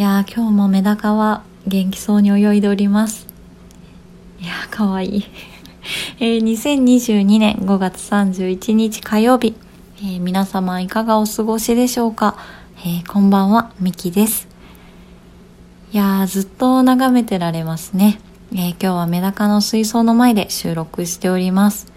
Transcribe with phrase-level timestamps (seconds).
[0.00, 3.26] いやー今日もメダカは元気そうに泳いでおります。
[4.40, 5.24] いやーかわいい。
[6.20, 9.54] えー、2022年5月31日火曜日、
[9.98, 12.38] えー、皆様いかがお過ごしでしょうか、
[12.78, 14.48] えー、こんばんはミキです。
[15.92, 18.20] いやーずっと眺めてられますね、
[18.54, 21.92] えー、今日はメダカの水槽の前で収録しております。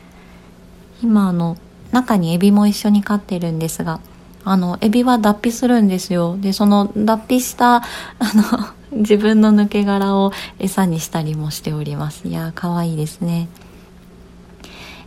[1.01, 1.55] 今あの
[1.93, 4.01] 中にエビも一緒に飼ってるんですが
[4.45, 6.37] あの、エビは脱皮するんですよ。
[6.39, 7.83] で、その脱皮した、あ
[8.33, 8.43] の、
[9.01, 12.27] 自分の抜け殻を餌にしたりもしております。
[12.27, 13.47] いやー、かわいいですね。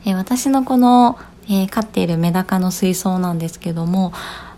[0.05, 1.19] え、私のこの、
[1.49, 4.13] えー、飼っているメダカの水槽なんですけども、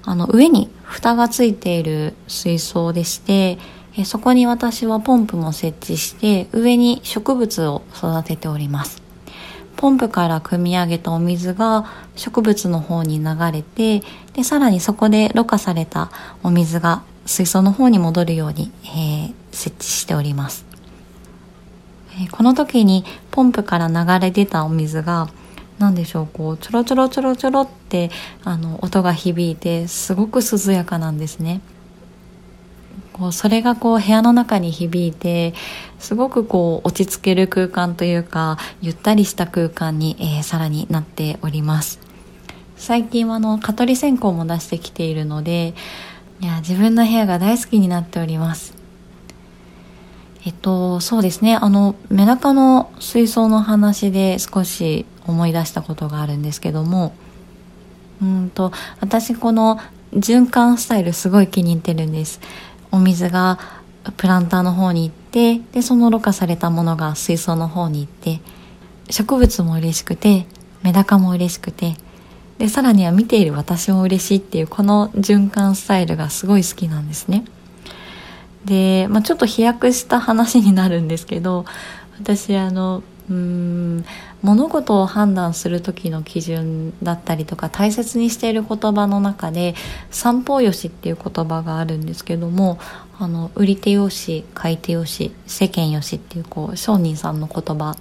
[0.05, 3.59] あの、上に蓋がついている水槽でして、
[3.97, 9.08] え、そこに私はポンプも設置して、上に植物を育てております。
[9.79, 11.87] ポンプから汲み上げたお水が
[12.17, 16.11] 植物の方に流れてでさらにそこでろ過された
[16.43, 20.67] お水が水槽の方に戻るように、えー、設置しております、
[22.21, 25.29] え、この時にポンプから流れ出たお水が
[25.79, 28.11] 何でしょうこうちょろちょろちょろちょろって
[28.43, 31.61] あの音が響いてすごく涼やかなんですね。
[33.19, 35.55] こうそれがこう部屋の中に響いて
[35.99, 42.01] すごくこう落ち着ける空間というかゆったりした空間に、えー、さらになっております。
[42.77, 45.75] 最近はあの蚊取り線香も出してきているので
[46.41, 48.75] いや自分の部屋が大好きになっております。
[50.47, 51.57] えっとそうですね。
[51.57, 57.13] あのメダカの水槽の話で少し思い出したことがあるんですけども
[58.23, 59.81] うんと私この
[60.15, 62.41] 循環スタイルすごい気に入ってるんです。
[62.91, 63.59] お水が
[64.17, 68.41] プランターの方に行ってでそのろ過されたものが水槽の方に行って
[69.11, 70.47] 植物も嬉しくて
[70.83, 71.97] メダカも嬉しくて
[72.59, 77.45] でさらには見ている私も嬉しいっていうこの循環スタイルがすごい好きなんですね。
[78.65, 81.65] で、まあ、ちょっと飛躍した話になるんですけど
[82.21, 84.05] 私あのうん。
[84.43, 89.75] 物事を判断する時の基準だったりとか大切にしている言葉の中で
[90.11, 92.79] 三方よしっていう言葉があるんですけども
[93.19, 97.97] あの売り手よし買い手よし世間よしっていうこう商人さんの言葉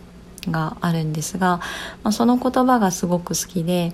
[0.51, 1.57] があるんですが、
[2.03, 3.93] まあ、その言葉がすごく好きで、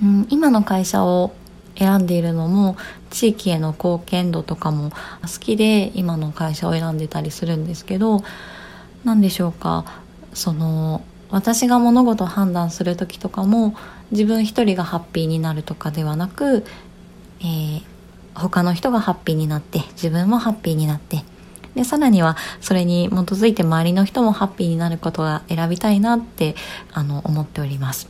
[0.00, 1.34] うん、今の会社を
[1.76, 2.76] 選んでいるのも
[3.10, 4.96] 地域への貢献度とかも好
[5.40, 8.22] きで今の会社を選んでたりするんですけど
[9.04, 9.84] 何でしょうか？
[10.36, 13.74] その私が物事を判断する時とかも
[14.10, 16.64] 自分一人がハッピーになるとかではなく、
[17.40, 17.82] えー、
[18.34, 21.24] 他の人がハッピーになって自分もハッピーになって
[21.74, 26.54] でさらにはそれに基づいて周りの人もハッピーになることが選びたいなって
[26.92, 28.08] あの思っております。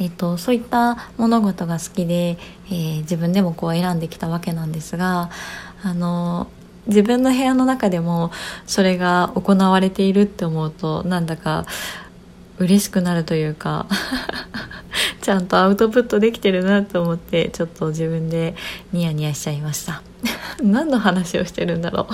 [0.00, 5.30] えーと、そういった物事が好きで、えー、自分でもこう選んできたわけなんですが
[5.82, 6.48] あの
[6.86, 8.30] 自分の部屋の中でも
[8.66, 11.66] それが行われているって思うとなんだか
[12.58, 13.86] 嬉しくなるというか
[15.20, 18.54] ちゃんとアウトプットできてるなと思ってちょっと自分で
[18.92, 20.02] ニヤニヤしちゃいました。
[20.62, 22.08] 何の話をしてるんだろ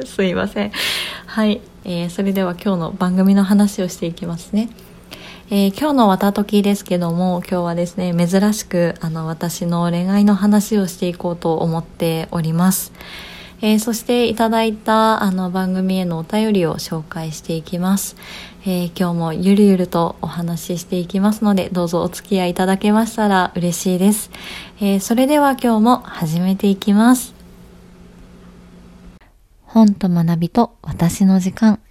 [0.00, 0.06] う？
[0.06, 0.72] すいません。
[1.26, 4.68] はい、えー、それでは今日の番組の話をしていきますね。
[5.50, 12.92] えー、今日のわたときですけども今日はですね珍しくあの私の恋愛の話をしていこうと思っております。
[13.64, 18.14] えー、そしていただいたあの番組へのお便りを紹介していきます、
[18.66, 24.30] えー、今日もゆるゆるとお話ししていきますのでどうぞお付き合いいただけましたら嬉しいです、
[24.80, 27.32] えー、それでは今日も始めていきます。
[29.62, 31.83] 本と学びと私の時間。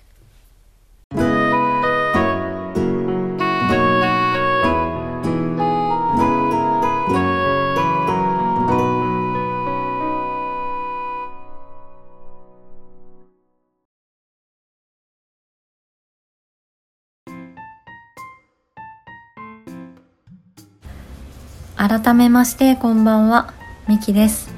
[21.85, 23.53] 改めましてこんばんは。
[23.89, 24.49] みきです。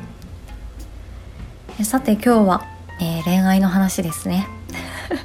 [1.81, 2.63] さて今日は、
[3.01, 4.47] えー、恋愛の話ですね、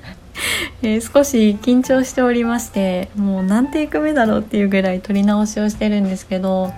[0.81, 6.73] えー、少し緊張しておりましてもう何テイク目だろうっていうぐらい撮り直しをしてるんですけど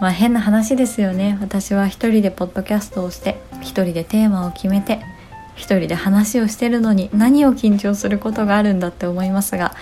[0.00, 1.36] まあ変な話ですよね。
[1.42, 5.02] 私は一人でポッドキャストをして一人でテーマを決めて
[5.54, 9.74] 一人で話をしてるのに何を緊張することがあるんだって思いますが、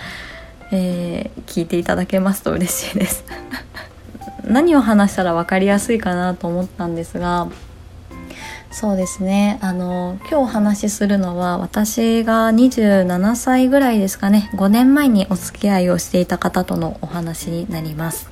[0.73, 3.23] えー、聞いていただけますと嬉しいです。
[4.47, 7.47] 何を話したら分かりやすいかなと思ったんですが
[8.71, 9.57] そうですね。
[9.61, 14.51] あの今日お話しするのは私が27歳ぐらいですかね。
[14.53, 18.29] 5年前にお付き合いをしていた方とのお話になります、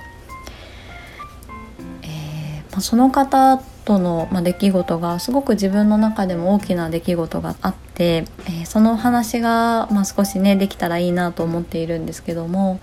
[2.04, 12.80] えー、その方との、まあ、出来事がすごく自分の中でも大きな出来事があって、えー、そのお話が、まあ、少しねできたらいいなと思っているんですけども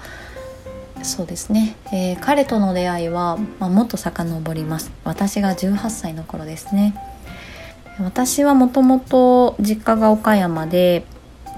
[1.02, 4.93] そうですね、えー、彼との出会いは、まあ、もっと遡ります。
[5.04, 6.94] 私が18歳の頃ですね。
[8.00, 11.04] 私はもともと実家が岡山で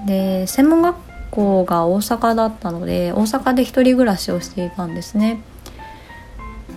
[0.05, 0.95] で専門学
[1.31, 5.41] 校が大阪だったので大阪で一人暮らしをしていたんですね。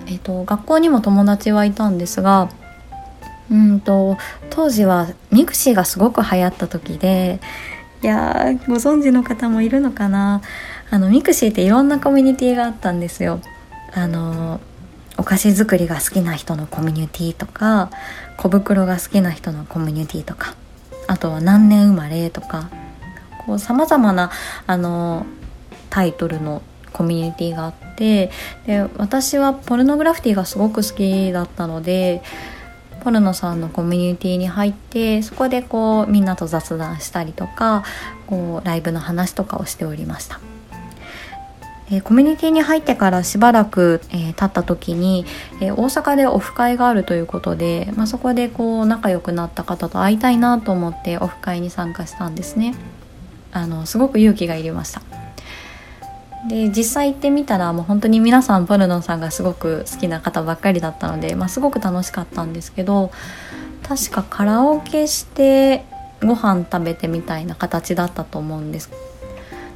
[0.07, 2.49] えーと、学校にも友達はいたんですが
[3.51, 4.17] うんと
[4.49, 7.41] 当時は mixi がすごく流行った時で
[8.03, 10.41] いやご存知の方もいるのかな。
[10.91, 13.41] あのミクシーっていろんなコミュニティがあったんですよ。
[13.93, 14.61] あの
[15.17, 17.91] お菓子作りが好きな人のコミュニティとか
[18.37, 20.55] 小袋が好きな人のコミュニティとか
[21.09, 22.71] あとは何年生まれとか
[23.59, 24.31] さまざまな
[24.67, 25.27] あの
[25.91, 26.63] タイトルの
[26.93, 28.31] コミュニティがあって
[28.67, 32.23] で私はポルノグラフィティがすごく好きだったので
[33.03, 37.85] ポルノさんのコミュニティに入ってそこでこうみんなと雑談したりとか
[38.27, 40.39] こうライブの話とかをしておりました。
[41.91, 45.25] えコミュニティに入ってからしばらく、えー、経った時に、
[45.61, 52.75] えー、大阪でオフ会があるということで、まあ、そこでこう仲良くなった方と会いたいなと思ってオフ会に参加したんですね。
[53.53, 55.01] あのすごく勇気がいりました。
[56.49, 63.11] で実際行ってみたらもう本当に皆さんポルノさんがすごく好きな方ばっかりだったので、まあ、すごく楽しかったんですけど
[63.83, 65.85] 確かカラオケして
[66.23, 68.91] ご飯食べてみたいな形だったと思うんです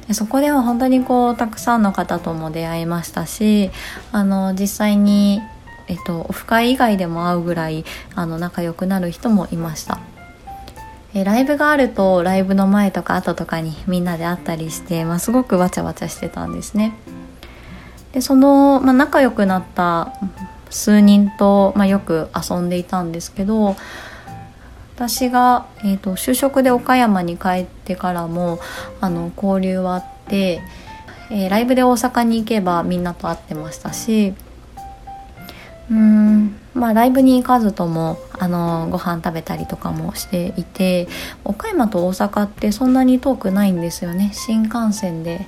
[0.07, 3.71] でそこでは本当にこうたくさんの方とも出会いましたし
[4.11, 5.41] あの実際に、
[5.87, 7.85] えっと、オフ会以外でも会うぐらい
[8.15, 9.99] あの仲良くなる人もいました
[11.15, 16.95] えライブがあるとライブの前とか後とかにみんなで会ったりして、まあ、すごくわちゃわちゃしてたんですね。
[18.13, 20.13] でその、まあ、仲良くなった
[20.69, 23.75] 数人と、まあ、よく遊んでいたんですけど
[25.03, 28.59] 私が、えーと、就職で岡山に帰ってからも
[29.01, 30.61] あの交流はあって、
[31.29, 34.33] えー、ライブで大阪に行けばみんなと会ってましたし
[35.91, 41.09] うんまあライブに行かずともあのご飯食べたりとかもしていて
[41.43, 44.31] 岡山と大阪ってそんなに遠くないんですよね。
[44.33, 45.45] 新幹線で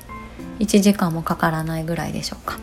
[0.60, 2.60] 1時間もかからないぐらいでしょうか。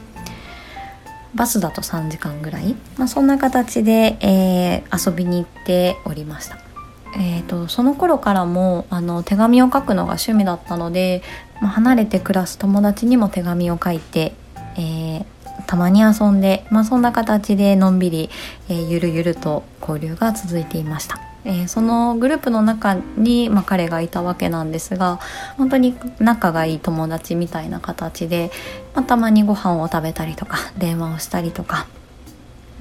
[1.34, 6.71] バスだと3時間ぐらい、まあ、そんな形で、えー、遊びに行っておりました。
[7.14, 11.22] えーと、その頃からもあの手紙を書くのが趣味だったので、
[11.60, 14.34] まあ、離れて暮らす友達にも手紙を書いて、
[14.76, 15.24] えー、
[15.66, 18.30] たまに遊んで、まあ、そんな形でのんびり、
[18.68, 21.20] えー、ゆるゆると交流が続いていました。
[21.44, 25.18] えー、そのグループの中に、まあ、彼がいたわけなんですが
[25.56, 28.52] 本当に仲がいい友達みたいな形で、
[28.94, 31.88] まあ、たまにご飯を食べたりとか電話をしたりとか、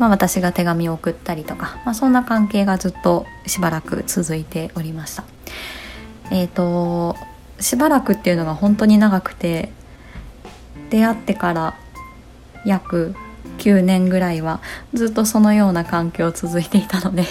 [0.02, 5.24] まあ、私が手紙を送ったりとか、まあ、そんな関係がずっとしばらく続いておりました。
[6.32, 7.16] えーと
[7.60, 9.72] しばらくっていうのが本当に長くて
[10.90, 11.78] 出会ってから
[12.66, 13.14] 約
[13.60, 14.60] 9年ぐらいは
[14.96, 17.26] ずっとそのような環境続いていたので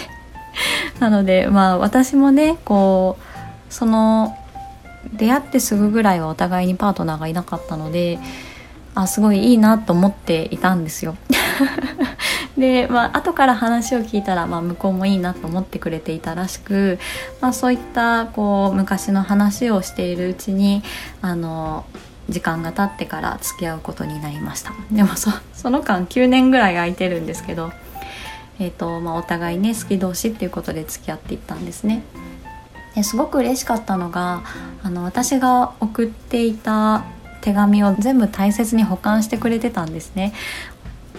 [1.01, 4.37] なのでまあ私もねこうその
[5.11, 8.17] 出会ってすぐぐらいはお互いにパートナーがいなかったので
[8.93, 11.15] あすごいいいなと思っていたんですよ。
[12.57, 16.99] でまあ後から話を聞いたら、まあ、向こうもいいなと思ってくれていたらしく、
[17.39, 20.83] まあ、そういったこう昔の話をしているうちに
[21.21, 21.85] あの
[22.29, 24.73] 時間が経ってから付き合うことになりました。
[24.91, 27.71] でもそその間9年ぐらい空いてるんですけど、
[28.59, 32.03] えーとまあ、お互いね好き同士っていうことで付き合っていったんですね。
[32.95, 34.43] ですごく嬉しかったのが
[34.83, 37.05] あの私が送っていた
[37.41, 40.33] 手紙を全部大切に保管してくれてたんですね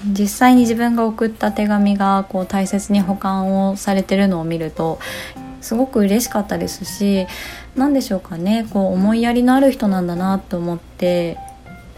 [0.04, 4.98] 実際に自分が送った手紙がこう大切に保管をされてるのを見ると
[5.60, 7.26] すごく嬉しかったですし
[7.76, 11.38] 何でしょうかねこう思いやりのある人なんだなと思って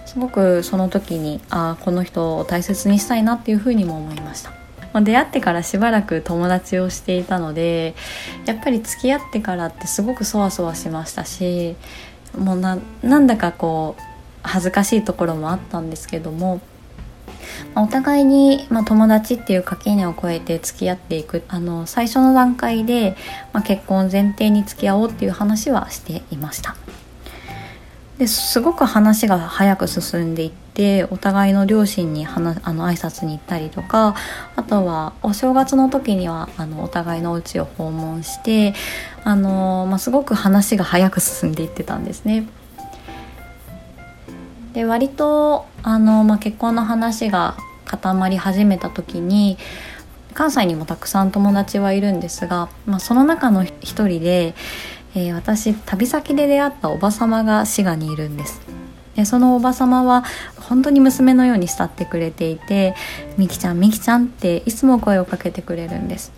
[0.05, 4.53] すごくその時にあこの人を大切にしたいなっていうふうにも思いました。
[5.03, 7.97] 出会ってからしばらく友達をしていたので
[8.47, 11.75] やっぱり付き合ってからってすごくそわそわしましたし
[12.39, 14.14] もうななんだかこう
[14.45, 16.61] 恥ずかしいところもあったんですけども
[17.75, 23.17] お互いに、まあ、友達っていう垣根を越えて付き合っていくあの最初の段階で、
[23.53, 26.77] まあ、結婚前提に付き合おうっていう話はしていました
[28.19, 34.15] ですごく話が早く進んでいってお互いの両親に話あの挨拶に行ったりとか
[34.55, 38.75] あとはお正月の時にはあのお互いのお家を訪問して
[39.25, 42.47] あの、まあ、すごく話が早く進んでいってたんですね。
[44.75, 49.57] で割とあの、まあ、結婚の話が固まり始めた時に
[50.35, 54.55] 関西にもたくさん友達はいるんですが、まあ、その中の一人で、
[55.15, 58.61] えー、私旅先で出会ったおば様が滋賀にいるんです。
[59.15, 60.25] でそのおば様は
[60.57, 62.97] 本当に娘のように慕ってくれていて
[63.39, 66.33] 「みきちゃんみきちゃん」っていつも声をかけてくれるんです。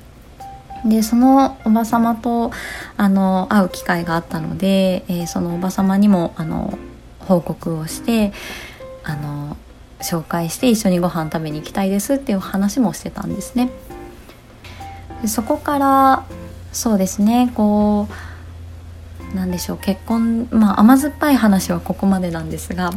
[0.85, 2.53] でそのおば様と
[2.99, 6.79] あの会う機会があったので、えー、そのおば様にもあの
[7.27, 8.33] 報告をして
[9.05, 9.57] あの
[10.01, 13.71] 紹介して一緒にご飯食べに行きたいですっていう話もしてたんですね。
[15.23, 16.25] でそこから
[16.73, 18.07] そうですねこ
[19.33, 22.91] うなんでしょう結婚まあ甘酸っぱい話はここまでなんですが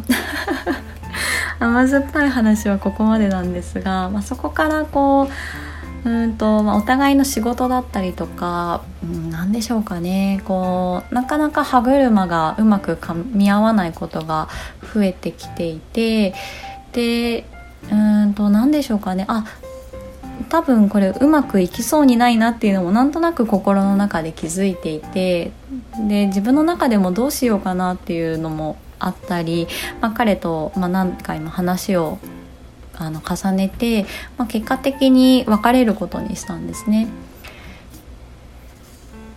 [1.59, 5.68] 甘酸っぱい話はここまでなんですが、まあ、そこからこう
[6.05, 10.41] うんと、まあ、お互いの仕事だったりとか、うん、何でしょうかね。
[10.45, 14.47] こうなかなか歯車がうまくかみ合わないことが
[14.93, 16.33] 増えてきていて
[16.93, 17.45] で
[17.91, 19.25] うんと何でしょうかね。
[19.27, 19.45] あ
[20.49, 25.51] 多分これうまくいきそうにないなっていうのもなんとなく心の中で気づいていて
[26.07, 29.67] で自分の中でもどうしようかなっていうのもあったり、
[30.01, 32.19] まあ、彼と、まあ、何回も話を
[32.99, 34.05] あの重ねて、
[34.37, 37.07] まあ、結果的に別れることにしたんですね。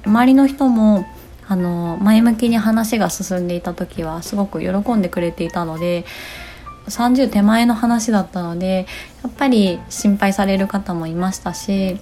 [0.04, 1.06] 周りの人も
[1.46, 6.04] あの前向きに話が進んでいた時はすごく喜んでくれていたので
[6.88, 8.86] 30手前の話だったので
[9.22, 12.00] やっぱり心配される方もいましたし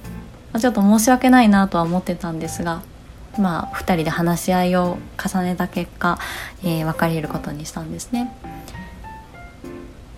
[0.59, 2.83] ちょっと申し訳ないなとは思ってたんですが
[3.39, 6.19] まあ2人で話し合いを重ねた結果、
[6.63, 8.33] えー、別れることにしたんですね。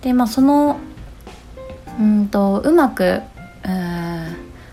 [0.01, 0.79] でまあその
[1.99, 3.21] うんとうまく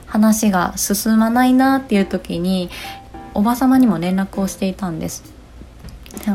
[0.06, 2.70] 話が進まないなっていう時に
[3.34, 5.22] おば様にも連絡をしていたんです。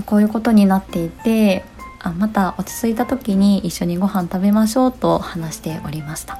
[0.05, 1.65] こういうことになっていて
[1.99, 6.39] あまた落ち着いた時に一緒にご飯食べましょうと話しておりました。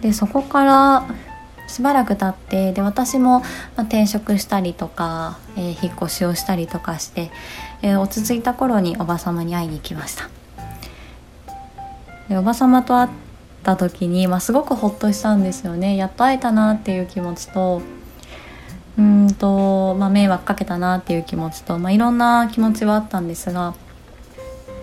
[0.00, 1.04] でそこから
[1.66, 3.40] しばらく経ってで私も、
[3.74, 7.30] ま転職したりとか、えー、引っ越しをしたりとかして、
[7.82, 10.28] えー、落ち着いた頃におば様に会いに行きました。
[12.28, 13.10] でおば様と会っ
[13.62, 17.82] た時に、まあ、すごくほっとしたんですよねやっと会えたなっていう気持ちと
[18.96, 23.74] うんと、まあ、迷惑かけたなっていう気持ちと、まあ、いろんな気持ちはあったんですが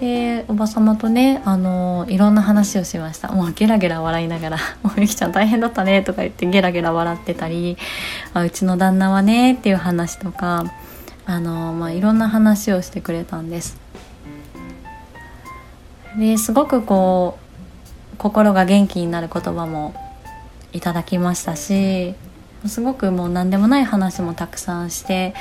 [0.01, 7.77] でおば様とねあのいろんな話をしましたもうゲラゲラ笑いながら「もうゆきちゃん大変だったね」とか言ってゲラゲラ笑ってたり
[8.33, 10.65] 「あうちの旦那はね」っていう話とか
[11.25, 13.80] あの、まあ、いろんな話をしてくれたんです。
[16.17, 17.37] ですごくこ
[18.13, 19.93] う心が元気になる言葉も
[20.73, 22.15] いただきましたし
[22.67, 25.33] すごくもう何でもない話もたくさんして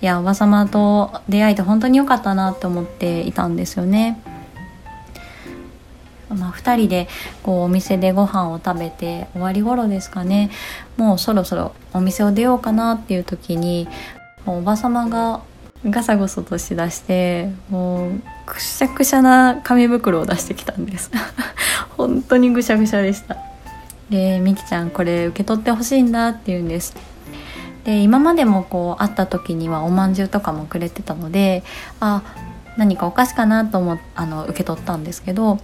[0.00, 4.20] いやおば様と出会えて本当に良かったなって思っていたんですよね。
[6.28, 7.08] まあ、2人で
[7.42, 10.50] こうお店でご飯を食べて終わり頃ですかね
[10.96, 13.86] もうそろそろお店を出ようかなっていう時に
[14.46, 15.42] おば様が
[15.84, 21.10] ガサゴソとしだしてもうくしゃくしゃな紙袋を出してきたんです。
[21.96, 23.36] 本当にぐしゃぐしゃでした。
[24.10, 26.94] でみきちゃんこれ受け取ってほしいんだって言うんです。
[27.84, 31.64] で今までもこう会った時にはおまんじゅうとかもくれてたので
[31.98, 32.22] あ
[32.76, 35.58] 何かお菓子かなと思あの受け取ったんですけど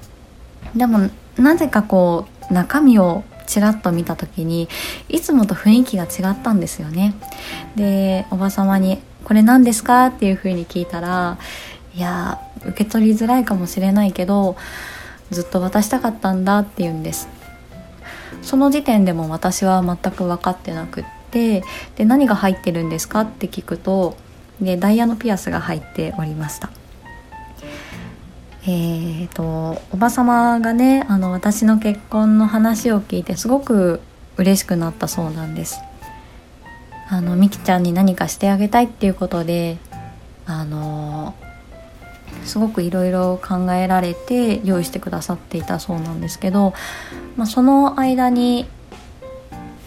[0.75, 4.69] でもなぜかこう中身をちらっと見た時に
[5.09, 7.15] いつもと雰囲気が違ったんですよね。
[7.77, 11.39] でおば様にこれ何ですか?」っていうふうに聞いたら
[11.95, 14.57] 「いや受け取りづらいかもしれないけど
[15.31, 17.29] ずっと渡したかったんだ」って言うんです
[18.43, 21.63] その時点でも私は全く分かってなくって
[21.97, 24.17] で何が入ってるんですかって聞くと
[24.61, 26.71] でダイヤのピアスが入っておりました
[28.71, 34.03] えーと、おば様がねあの私の結婚の話を聞いてすごく
[34.37, 35.81] 嬉しくなったそうなんです
[37.11, 39.79] あのみきちゃんに何かしてあげたいっていうことで
[40.47, 41.35] あの
[42.45, 46.75] すごくいろいろ考えられて用意してくださっていたそうなんですけど、
[47.37, 48.67] まあ、その間に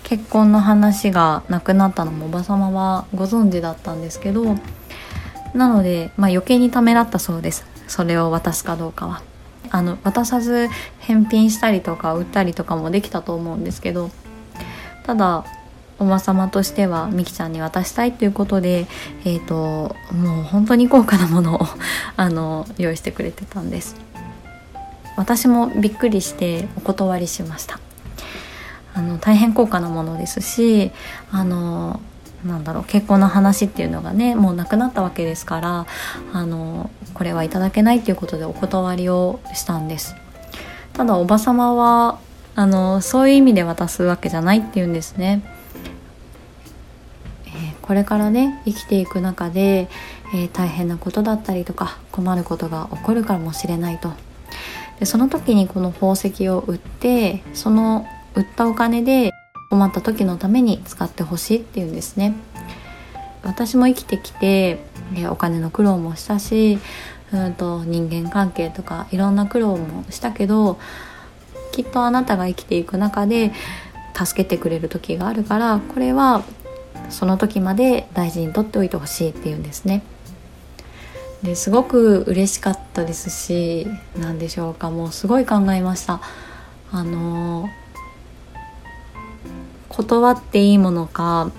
[0.04, 4.56] 結婚の話がなくなったのもおば様はご存知だったんですけど
[5.54, 9.22] なので、まあ、余計にためらったそうですそれを渡すかどうかは。
[9.74, 10.68] あの渡さず
[11.00, 14.12] 返品したりとか売ったりとかもできたと思うんですけど
[15.06, 15.46] ただ
[16.02, 18.88] おば様としてはみきちゃんに渡したいということで、
[19.24, 21.68] えーと、もう本当に高価なものを
[22.18, 23.96] あの用意してくれてたんです。
[25.16, 27.80] 私もびっくりしてお断りしました。
[28.96, 30.92] あの大変高価なものですし
[31.32, 32.02] あの
[32.44, 35.86] なんだろう結婚の話っていうのがねもうなくなったわけですから
[36.34, 40.16] あのこれはいただけないということでお断りをしたんです。
[40.94, 42.18] ただおば様は
[42.56, 45.61] あのそういう意味で渡すわけじゃないっていうんですね。
[47.92, 49.90] これからね生きていく中で、
[50.34, 54.14] えー、大変なことだったりとか困ることが起こるかもしれないと。
[55.02, 59.34] でその時にこの宝石を売ってその売ったお金で
[59.70, 62.34] 困った時のために使ってほしいっていうんですね。
[63.44, 64.80] 私も生きてきて
[65.30, 66.80] お金の苦労もしたし
[67.34, 70.80] うんと人間関係とかいろんな苦労もしたけど
[71.74, 73.52] きっとあなたが生きていく中で
[74.16, 76.46] 助けてくれる時があるからこれは
[77.10, 80.04] その時まで大事にとっておいてほしいっていうんですね。
[81.44, 86.22] ですごく嬉しかったですし何でしょうかもうすごい考えました。
[86.92, 87.70] あの
[89.90, 91.52] 断っていいものか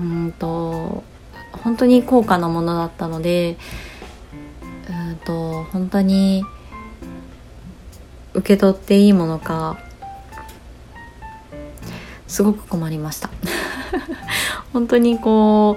[0.00, 1.04] うんと
[1.52, 3.58] 本当に高価なものだったので
[4.62, 6.44] うんと本当に
[8.34, 9.78] 受け取っていいものか
[12.26, 13.30] すごく困りました
[14.78, 15.76] 本当にこ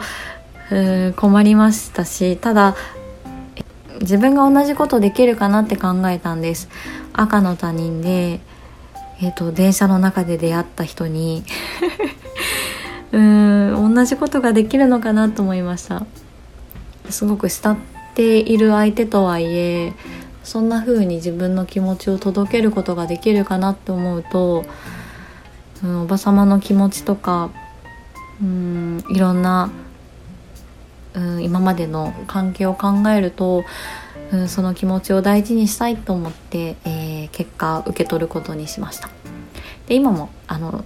[0.69, 2.75] うう困りましたしただ
[3.99, 6.69] 自分が同じことできるかなって考えたんです。
[7.13, 8.41] 赤の他人で
[9.19, 11.43] えっ、ー、と電車の中で出会った人に。
[13.11, 16.05] うん同じことができるのかなと思いました。
[17.09, 19.93] すごく慕っている相手とはいえ
[20.43, 24.63] そんな風に自分の気持ちを届けることができるかなって思うと、
[25.83, 27.49] うん、おばさまの気持ちとか
[28.41, 29.71] うんいろんな、
[31.13, 33.63] うん、今までの関係を考えると、
[34.31, 39.09] うん、その気持ちを大事にしたいと思って、えー、結果受け取ることにしました。
[39.87, 40.85] で今もあの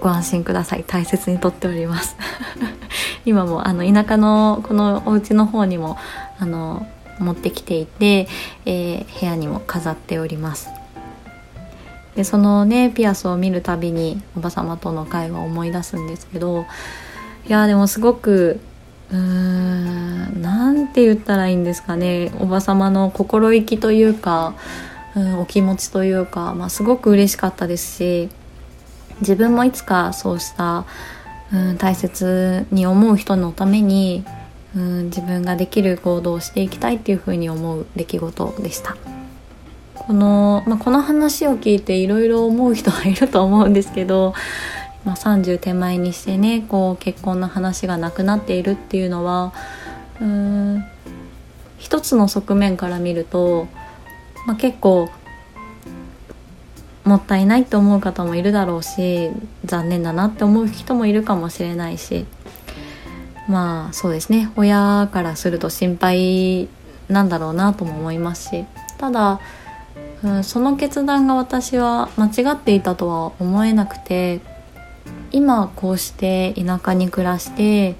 [0.00, 0.84] ご安心ください。
[0.86, 2.16] 大切にとっております。
[3.24, 5.96] 今もあの田舎のこのお家の方にも
[6.38, 6.86] あの
[7.18, 8.28] 持ってきていて、
[8.64, 10.68] えー、部屋にも飾っております。
[12.16, 16.66] でそのねピアスを見るたびにおばさまとの会話を思い出すんですけど
[17.48, 18.60] いやでもすごく
[19.10, 24.54] うーんなんて言ったらいいんですかねおばさまの心意気というか、
[25.16, 28.28] うん、お気持ちというか、まあ、すごく嬉しかったですし
[29.20, 30.84] 自分もいつかそうした、
[31.52, 34.24] うん、大切に思う人のために
[34.74, 39.21] うん自分ができる行動をしていきたいっていうふうに思う出来事でした。
[40.06, 44.34] この,、まあ、この話を聞いていろいろ思う人はいると思うんですけど、
[45.04, 49.52] まあ、30手前にしてねこう結婚の話がなくなっているっていうのは
[50.20, 50.84] うん
[51.78, 53.66] 一つの側面から見ると、
[54.46, 55.08] まあ、結構
[57.04, 59.30] もったいないって思う方もいるだろうし
[59.64, 62.26] 残念だなって思う人もいるかもしれないし
[63.48, 64.50] まあそうですね。
[64.56, 66.68] 親からすると心配
[67.08, 68.64] なんだろうなとも思いますし
[68.98, 69.40] ただ、
[70.24, 74.40] うん、その決断が私は間違っていたとは思えなくて
[75.32, 77.96] 今こうして田舎に暮らして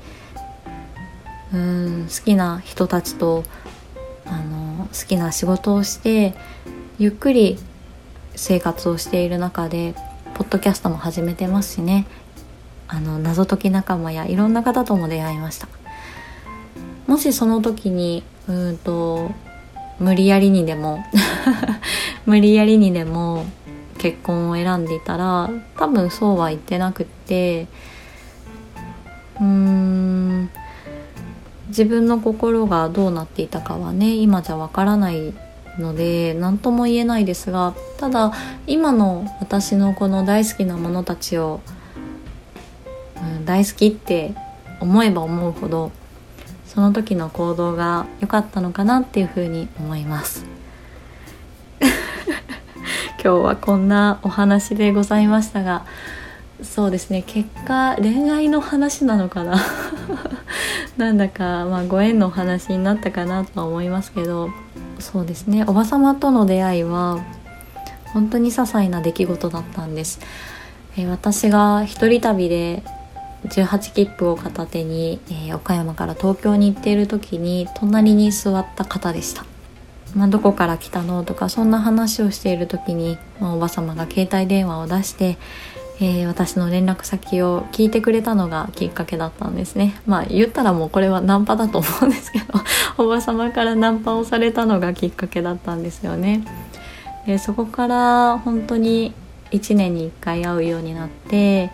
[1.52, 3.44] うん好きな人たちと
[4.24, 6.34] あの好きな仕事をして
[6.98, 7.58] ゆっくり
[8.36, 9.94] 生活をしている中で
[10.34, 12.06] ポッドキャストも始めてますしね。
[12.88, 15.66] あの謎解き仲間やいろんな方とも出会いました。
[17.06, 19.30] もしその時にうんと
[19.98, 21.02] 無理やりにでも
[22.26, 23.46] 無理やりにでも
[23.98, 27.68] 結婚を選んでいたら多分そうは言ってなくって
[29.40, 30.50] うーん
[31.68, 35.32] 自分の心がどうなっていたかはね今じゃわからない
[35.78, 38.32] ので何とも言えないですがただ
[38.66, 41.60] 今の私のこの大好きなものたちを
[43.22, 44.34] うん、大好きって
[44.80, 45.92] 思えば思うほど
[46.66, 50.51] その時の行動が良かったのかなっていうふうに思います。
[53.24, 55.86] 今日はこんなお話でございましたが
[56.60, 59.62] そうですね結果恋愛の話なのかな？
[60.98, 64.50] なんだか、まあ、ご縁のお話になったかなとは思いますけど
[64.98, 67.20] そうですねおばさまとの出会いは
[68.06, 70.18] 本当に些細な出来事だったんです、
[70.98, 72.82] え私が一人旅で
[73.44, 79.46] 18切符を片手に、えー、岡山から東京に行っている時に隣に座った方でした、
[80.14, 85.38] まあ、どこから来たのとかそんな話をしている時に、まあ、おば様が携帯電話を出して、
[86.00, 90.00] えー、私の連絡先を聞いてくれたのがきっかけだったんですね。
[90.06, 92.44] まあ言ったらもうこれはナンパだと思うんですけど
[93.02, 96.44] おば様からナンパをされたのがきっかけだったんですよね。
[97.26, 99.14] でそこから本当に
[99.52, 101.70] 1年に1回会うようになって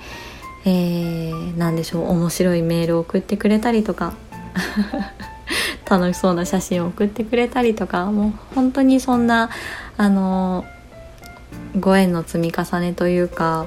[0.65, 4.13] えー、何でしょう面白いメールを送ってくれたりとか。
[5.89, 9.51] 楽しそうな写真を送ってくれたりとかもう本当にそんな
[9.97, 10.65] あの
[11.79, 13.67] ご縁の積み重ねというか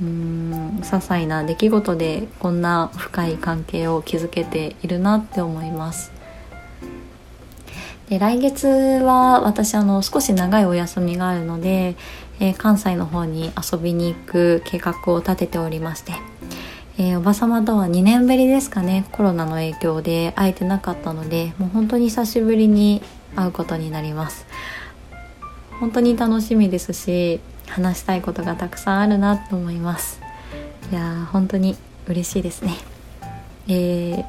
[0.00, 6.12] うーん些細な出来事でこんな深い関係を築けているなって思います。
[8.08, 11.94] で来月は私あの少し長いお休みがあるので、
[12.40, 16.12] えー、関西の方に遊びに行く計画を立てておりまして、
[16.98, 23.02] えー、おば様とは2年ぶりですかねコロナの影響で会えてなかったのでもう本当に久しぶりに
[23.36, 24.46] 会うことになります。
[25.80, 30.20] 本当に楽しみですし話したいことがたくさんあるなと思います。
[30.90, 31.76] いや本当に
[32.08, 32.74] 嬉しいですね。
[33.68, 33.72] え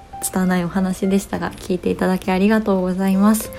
[0.06, 3.52] ー拙いお話でしたが聞いていただきありがとうございます。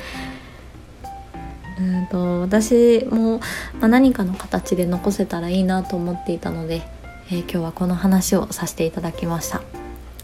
[1.79, 3.39] うんと私も、
[3.81, 6.83] まあ、何かの形で残せたらいいなと思っていたので、
[7.33, 9.63] えー、今日はこの話をさせていただきました。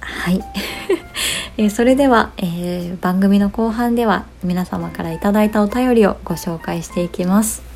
[0.00, 0.42] はい、
[1.56, 7.75] えー、それでは、えー、番組の後半では皆様からいただいたお便りをご紹介していきます。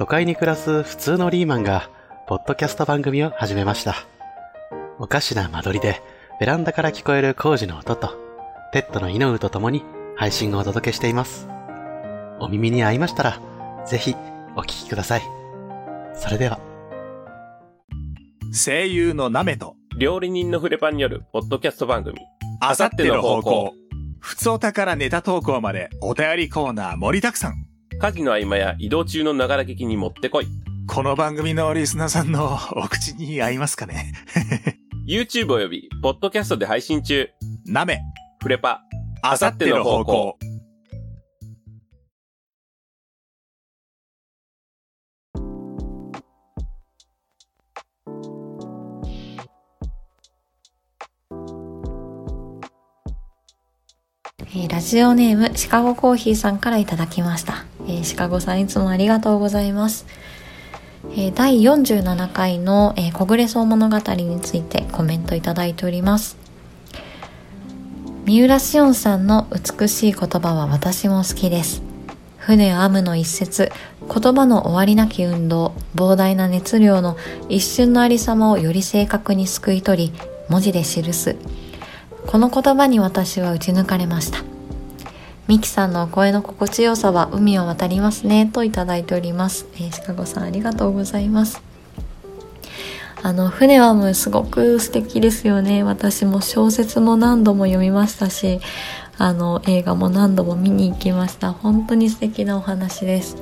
[0.00, 1.90] 都会に暮らす普通のリーマンが、
[2.26, 3.96] ポッドキャスト番組を始めました。
[4.98, 6.00] おかしな間取りで、
[6.40, 8.16] ベランダから聞こえる工事の音と、
[8.72, 9.84] ペットのイノウと共に
[10.16, 11.50] 配信をお届けしています。
[12.38, 13.40] お耳に合いましたら、
[13.84, 14.16] ぜひ
[14.56, 15.22] お聞きください。
[16.14, 16.58] それでは。
[18.54, 22.16] 声優のナメと、料理人のフレパンによるポッドキャスト番組、
[22.62, 23.74] あさっての方向。
[24.18, 27.69] ふつおたからネタ投稿までお便りコーナー盛りだくさん。
[28.00, 30.46] 家事の合間や移動中のながら聞きにもってこい。
[30.86, 34.14] この番組のリスナーさんのお口に合いますかね
[35.06, 37.28] ?YouTube および、ポッドキャストで配信中。
[37.66, 38.00] なめ、
[38.42, 38.80] フレパ、
[39.20, 40.38] あさっての方向。
[54.52, 57.66] えー、ラジオネームシカゴコーヒーさんからいただきました。
[57.98, 60.06] え、シカゴさんいつもありがとうございます。
[61.16, 66.36] え、第47回の、えー、小暮草物語についてコメントいただいております。
[68.26, 71.82] 三浦紫音さんの美しい言葉は私も好きです。
[72.38, 77.16] 船編むの一節、言葉の終わりなき運動、膨大な熱量の
[77.48, 80.12] 一瞬のありさまをより正確にすくい取り、
[80.48, 81.36] 文字で記す。
[82.26, 84.59] この言葉に私は打ち抜かれました。
[85.50, 91.60] ミキさんの声の心地よさは海を渡りますねといただいております、えー、シカゴさんありがとうございます。
[93.20, 95.82] あの船はもうすごく素敵ですよね。
[95.82, 98.60] 私も小説も何度も読みましたし
[99.18, 101.50] あの映画も何度も見に行きました。
[101.50, 103.36] 本当に素敵なお話です。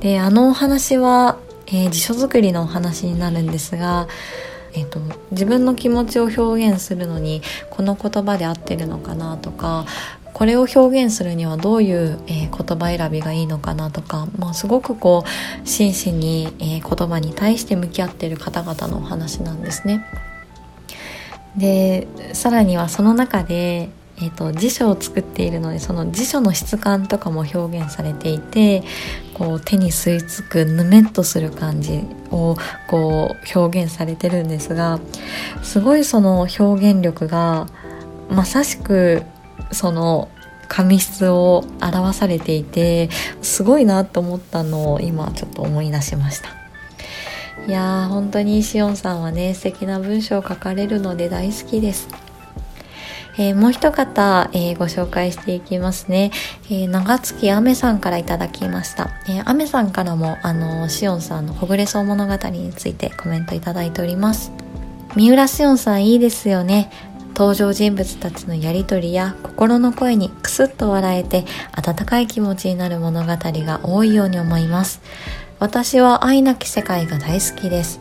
[0.00, 4.08] であのお話は、えー、辞書作りのお話になるんですが
[4.74, 5.00] えーと、
[5.32, 9.84] 自分の気持ちを表現するのにこの言葉で合ってるのかなとか
[10.42, 20.04] これを表現するにはどういう、えー、言葉選びがいいのかなとか、まあ、すごくこう真摯に、えー、言葉に対して向き合っている方々のお話なんですね。
[21.56, 28.82] でさらにはその中で、えーと、辞書を作っているのでその辞書の質感とかも表現されていて
[29.34, 32.00] こう手に吸い付くぬめっとする感じ
[32.32, 32.56] を
[32.88, 34.98] こう表現されてるんですが
[35.62, 37.68] すごいその表現力が
[38.28, 39.22] まさしく
[39.72, 40.28] その
[40.68, 43.10] 髪質を表されていて
[43.42, 46.48] すごいなと思ったのを今ちょっと思い出しました
[47.66, 52.08] いやー本当にしおんさんはね素敵な文章を書かれるので大好きです
[53.38, 56.32] えー、もう一方、えー、ご紹介していきますね。
[56.66, 59.10] えー、長月あめさんからいただきました。
[59.26, 64.52] えー、あめさんからも、あの、しおんさんのほぐれそう物語についてコメントいただいております。
[65.16, 66.90] 三浦しおんさんいいですよね。
[67.42, 75.00] 登場人物たちのやりとりや心の声にクスッと笑えて温かい気持ちになる物語が多いように思います。
[75.58, 78.00] 私は愛なき世界が大好きです。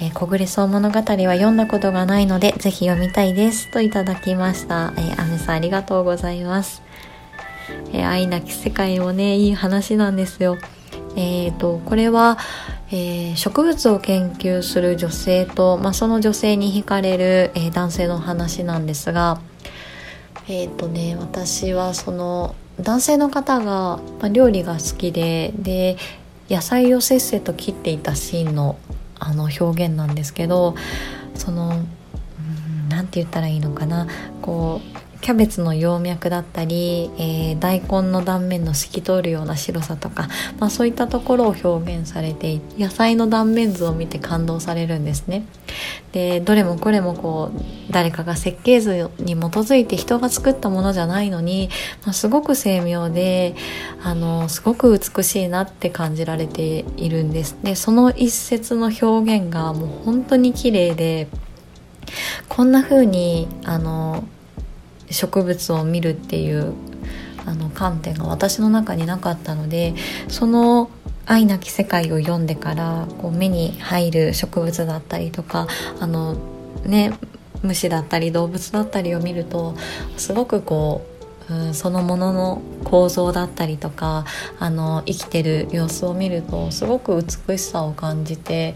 [0.00, 3.68] えー、小暮草物語は読んだことがないのでぜひ読みたいです。
[3.72, 6.84] といただきました、えー、アメさんありがとうございます。
[7.92, 10.56] えー、愛なき世界もねいい話なんですよ。
[11.16, 12.38] えーと、これは、
[12.90, 19.40] えー、植物を研究する女性と、まあ、その女性に惹かれる、えー、男性の話なんですが
[20.48, 25.96] え、ー、とね私はその男性の方が、まあ、料理が好きでで
[26.48, 28.78] 野菜をせっせと切っていたシーンの
[29.18, 30.74] あの表現なんですけど
[31.36, 31.84] その
[32.88, 34.08] 何て言ったらいいのかな
[34.42, 45.46] こうキャベツの葉脈だったり、えー、大根の断面の透き通るような白さとか、まあ、そういったところを表現されて野菜の断面図を見て感動されるんですね。
[46.10, 51.70] でどれもこれもこう誰かが設計図に基づいて人が作ったものじゃないのに、
[52.04, 53.54] まあ、すごく精妙で
[54.02, 57.56] あのすごく美しいなって感じられているんです。
[57.62, 61.28] でその一節の表現がもう本当に綺麗で
[62.48, 64.24] こんな風にあの
[65.12, 66.74] 植物を見るっていう
[67.44, 69.94] あの観点が私の中になかったので
[70.28, 70.90] その
[71.26, 75.66] 「愛なき世界」を読んでからこう目に入る植物だったりとか
[76.00, 76.36] あの
[76.84, 77.12] ね
[77.62, 79.74] 虫だったり動物だったりを見ると
[80.16, 84.24] すごくこう、そのものの構造だったりとか
[84.58, 88.74] あの生きてる様子を見るとすごく美しさを感じて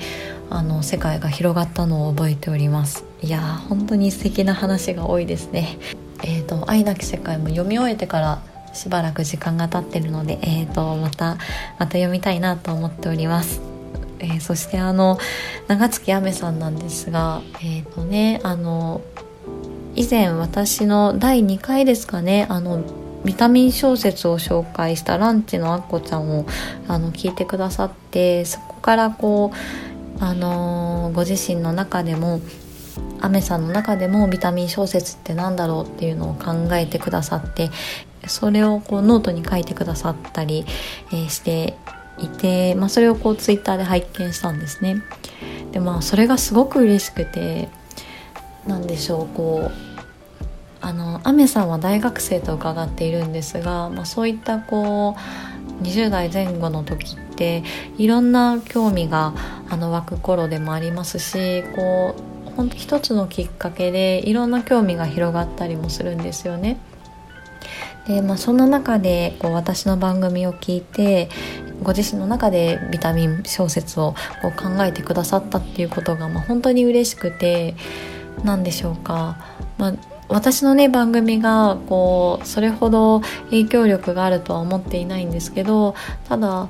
[0.51, 3.05] あの世界が広がったのを覚えております。
[3.23, 5.79] いや本当に素敵な話が多いですね。
[6.23, 11.39] えーと「愛なき世界」も読み終えてからしばらく時間が経ってるので、えーと、また
[11.79, 13.61] また読みたいなと思っております。
[14.19, 15.19] えー、そしてあの
[15.67, 19.03] 長月あめさんなんですがえっ、ー、とねあの
[19.95, 22.83] 以前私の第2回ですかねあの
[23.25, 26.47] ビタミン小説を紹介したランチのあっこちゃんを
[26.87, 32.41] あの聞いてくださってそこからこうあのご自身の中でも
[33.21, 37.71] アメさんの中でもビタミン小説って何だろうっていうのを考えてくださって
[38.27, 40.65] それをこうノートに書いてくださったり、
[41.13, 41.77] えー、して
[42.19, 45.03] いて、まあ、それをこうツイッターで拝見したんですね。
[45.73, 47.69] でまあそれがすごく嬉しくて
[48.67, 49.87] 何でしょうこう
[50.81, 55.17] あのアメさんは大学生と伺っているんですが、まあ、そういったこ
[55.81, 57.63] う20代前後の時って
[57.99, 59.35] いろんな興味が
[59.69, 66.79] あの湧く頃でもありますしこう本当一つのきっかけでいろんな興味が広がったりもするんですよね。
[68.07, 71.29] でまあ、そんな中でこう私の番組を聞いて
[71.83, 77.75] ご自身の中でビタミン小説をこう考えてくださったっていうことが、まあ、本当に嬉しくて
[78.45, 79.37] 何でしょうか、
[79.77, 79.95] まあ、
[80.29, 85.97] 私のね番組がこうそれほど影響力があるとは思っていないんですけど
[86.29, 86.69] ただ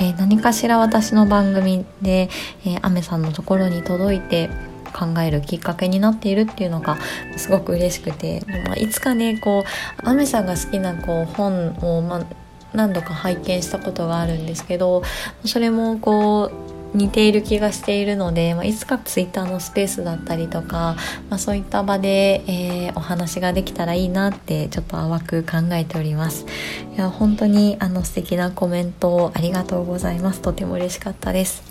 [0.00, 2.28] え何かしら私の番組で、
[2.64, 4.50] えー、アメさんのところに届いて
[4.92, 6.98] 考えるきっかけになっているっていうのが
[7.36, 9.64] すごく嬉しくて、まあ、いつかねこ
[10.04, 12.26] うアメさんが好きなこう本を、まあ、
[12.72, 15.02] 何度か拝見したことがあるんですけど
[15.44, 20.96] それもこう似ている気がしているので、まあ、いつかツイッターのスペースだったりとか、
[21.28, 26.46] まあ、そういった場で、えー、お話ができたらいいなってちょっと淡く考えております。
[26.94, 30.40] いや本当にあの素敵なコメントをありがとうございます。
[30.40, 31.67] とても嬉しかったです。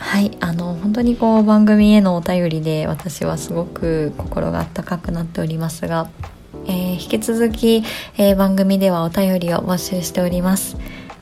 [0.00, 6.10] はいあの本当にこう番組へのお便りで私はすごく心が温かくなっておりますが、
[6.66, 7.84] えー、引き続き、
[8.16, 10.78] えー、番組ではお便りを募集しております、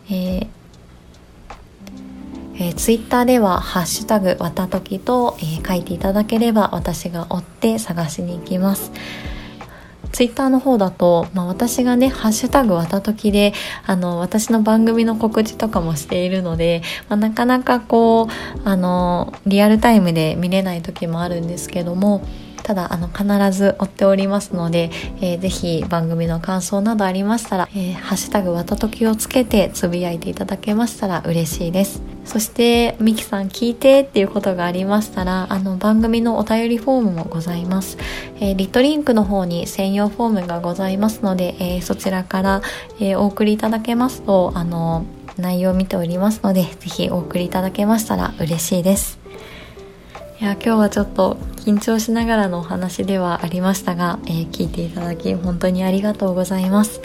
[0.09, 0.47] えー
[2.55, 8.93] えー、ツイッターでは「ハッシュタグわたとき」と、えー、書いていただければ私が追って探しに行きます。
[10.19, 13.53] ツイッターの方だと、まあ、私がね、ハッシュタグわたときで、
[13.87, 22.27] あの、私の番組の告知とかもしているので、まあ、なかなかこう、あの、リアルタイムで見れない時もあるんですけども、
[22.69, 24.91] ただ、あの、必ず追っておりますので、
[25.23, 32.03] えー、ぜひ番組の感想などありましたら、えー、ハッシュタグわたときをつけてつぶやいていただけましたら嬉しいです。
[32.27, 37.97] そして、ミキさん聞いてっていうことがありましたら、あの、番組のお便りフォームもございます。
[38.39, 42.63] えー、リットリンクの方に専用フォームがございますので、えー、そちらから、
[43.01, 45.07] えー、お送りいただけますと、あの、
[45.39, 49.19] 内容を見ておりますので、ぜひお送りいただけましたら嬉しいです。
[50.41, 57.01] いや、今日はちょっと緊張しながらのお話ではありましたが、え聞いていただき本当にありがとうございます。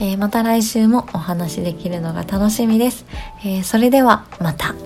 [0.00, 3.04] えー、また来週もお話できるのが楽しみです。
[3.44, 4.76] えー、それではまた。